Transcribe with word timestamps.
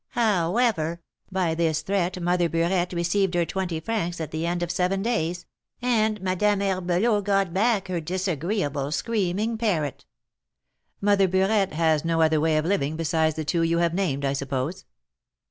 However, 0.13 0.99
by 1.31 1.53
this 1.53 1.83
threat 1.83 2.19
Mother 2.19 2.49
Burette 2.49 2.91
received 2.93 3.35
her 3.35 3.45
twenty 3.45 3.79
francs 3.79 4.19
at 4.19 4.31
the 4.31 4.47
end 4.47 4.63
of 4.63 4.71
seven 4.71 5.03
days, 5.03 5.45
and 5.79 6.19
Madame 6.21 6.59
Herbelot 6.59 7.23
got 7.23 7.53
back 7.53 7.87
her 7.87 8.01
disagreeable, 8.01 8.91
screaming 8.91 9.59
parrot." 9.59 10.05
"Mother 11.01 11.27
Burette 11.27 11.73
has 11.73 12.03
no 12.03 12.19
other 12.19 12.41
way 12.41 12.57
of 12.57 12.65
living 12.65 12.95
besides 12.95 13.35
the 13.35 13.45
two 13.45 13.61
you 13.61 13.77
have 13.77 13.93
named, 13.93 14.25
I 14.25 14.33
suppose?" 14.33 14.85